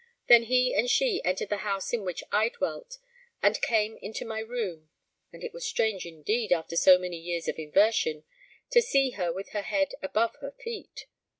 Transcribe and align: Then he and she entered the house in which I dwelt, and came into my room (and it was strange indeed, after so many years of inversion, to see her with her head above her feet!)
Then 0.27 0.45
he 0.45 0.73
and 0.73 0.89
she 0.89 1.23
entered 1.23 1.49
the 1.49 1.57
house 1.57 1.93
in 1.93 2.03
which 2.03 2.23
I 2.31 2.49
dwelt, 2.49 2.97
and 3.43 3.61
came 3.61 3.99
into 4.01 4.25
my 4.25 4.39
room 4.39 4.89
(and 5.31 5.43
it 5.43 5.53
was 5.53 5.63
strange 5.63 6.07
indeed, 6.07 6.51
after 6.51 6.75
so 6.75 6.97
many 6.97 7.17
years 7.19 7.47
of 7.47 7.59
inversion, 7.59 8.23
to 8.71 8.81
see 8.81 9.11
her 9.11 9.31
with 9.31 9.49
her 9.49 9.61
head 9.61 9.93
above 10.01 10.37
her 10.37 10.53
feet!) 10.53 11.05